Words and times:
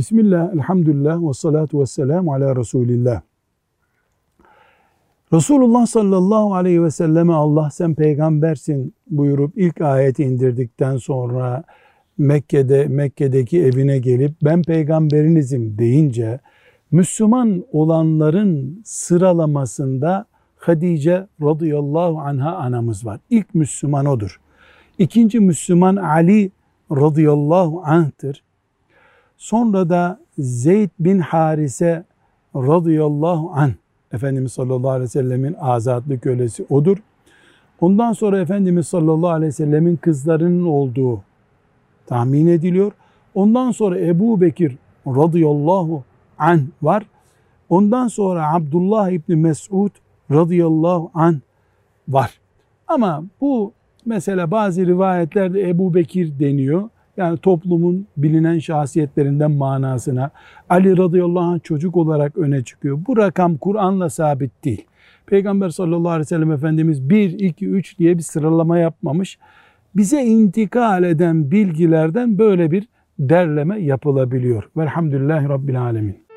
Bismillah, 0.00 0.54
elhamdülillah 0.54 1.28
ve 1.28 1.32
salatu 1.32 1.80
ve 1.80 1.86
selamu 1.86 2.34
ala 2.34 2.56
Resulillah. 2.56 3.20
Resulullah 5.32 5.86
sallallahu 5.86 6.54
aleyhi 6.54 6.82
ve 6.82 6.90
selleme 6.90 7.32
Allah 7.32 7.70
sen 7.70 7.94
peygambersin 7.94 8.94
buyurup 9.10 9.52
ilk 9.56 9.80
ayeti 9.80 10.24
indirdikten 10.24 10.96
sonra 10.96 11.64
Mekke'de 12.18 12.86
Mekke'deki 12.86 13.62
evine 13.62 13.98
gelip 13.98 14.32
ben 14.42 14.62
peygamberinizim 14.62 15.78
deyince 15.78 16.40
Müslüman 16.90 17.64
olanların 17.72 18.82
sıralamasında 18.84 20.26
Hadice 20.56 21.26
radıyallahu 21.42 22.20
anha 22.20 22.56
anamız 22.56 23.06
var. 23.06 23.20
İlk 23.30 23.54
Müslüman 23.54 24.06
odur. 24.06 24.40
İkinci 24.98 25.40
Müslüman 25.40 25.96
Ali 25.96 26.50
radıyallahu 26.90 27.82
anh'tır. 27.84 28.42
Sonra 29.40 29.88
da 29.88 30.20
Zeyd 30.38 30.90
bin 30.98 31.18
Harise 31.18 32.04
radıyallahu 32.56 33.50
anh 33.54 33.72
Efendimiz 34.12 34.52
sallallahu 34.52 34.90
aleyhi 34.90 35.04
ve 35.04 35.08
sellemin 35.08 35.56
azatlı 35.60 36.20
kölesi 36.20 36.66
odur. 36.70 36.96
Ondan 37.80 38.12
sonra 38.12 38.40
Efendimiz 38.40 38.88
sallallahu 38.88 39.30
aleyhi 39.30 39.48
ve 39.48 39.52
sellemin 39.52 39.96
kızlarının 39.96 40.66
olduğu 40.66 41.22
tahmin 42.06 42.46
ediliyor. 42.46 42.92
Ondan 43.34 43.70
sonra 43.70 44.00
Ebu 44.00 44.40
Bekir 44.40 44.76
radıyallahu 45.06 46.04
anh 46.38 46.62
var. 46.82 47.06
Ondan 47.68 48.08
sonra 48.08 48.54
Abdullah 48.54 49.10
İbni 49.10 49.36
Mesud 49.36 49.90
radıyallahu 50.30 51.10
anh 51.14 51.36
var. 52.08 52.40
Ama 52.88 53.24
bu 53.40 53.72
mesela 54.06 54.50
bazı 54.50 54.86
rivayetlerde 54.86 55.68
Ebu 55.68 55.94
Bekir 55.94 56.38
deniyor. 56.38 56.88
Yani 57.16 57.38
toplumun 57.38 58.06
bilinen 58.16 58.58
şahsiyetlerinden 58.58 59.50
manasına 59.50 60.30
Ali 60.68 60.96
radıyallahu 60.96 61.44
anh 61.44 61.62
çocuk 61.62 61.96
olarak 61.96 62.38
öne 62.38 62.64
çıkıyor. 62.64 62.98
Bu 63.06 63.16
rakam 63.16 63.56
Kur'an'la 63.56 64.10
sabit 64.10 64.64
değil. 64.64 64.86
Peygamber 65.26 65.68
sallallahu 65.68 66.08
aleyhi 66.08 66.20
ve 66.20 66.24
sellem 66.24 66.52
Efendimiz 66.52 67.10
1, 67.10 67.38
2, 67.38 67.66
3 67.66 67.98
diye 67.98 68.18
bir 68.18 68.22
sıralama 68.22 68.78
yapmamış. 68.78 69.38
Bize 69.96 70.22
intikal 70.22 71.04
eden 71.04 71.50
bilgilerden 71.50 72.38
böyle 72.38 72.70
bir 72.70 72.88
derleme 73.18 73.80
yapılabiliyor. 73.80 74.70
Velhamdülillahi 74.76 75.48
Rabbil 75.48 75.82
Alemin. 75.82 76.29